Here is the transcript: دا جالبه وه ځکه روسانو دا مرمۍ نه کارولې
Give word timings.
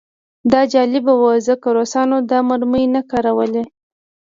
دا 0.51 0.61
جالبه 0.73 1.13
وه 1.21 1.33
ځکه 1.47 1.67
روسانو 1.77 2.17
دا 2.31 2.39
مرمۍ 2.49 2.85
نه 2.95 3.01
کارولې 3.11 3.63